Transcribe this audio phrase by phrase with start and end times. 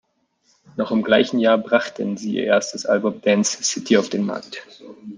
[0.77, 4.65] Noch im gleichen Jahr brachten sie ihr erstes Album "Dance City" auf den Markt.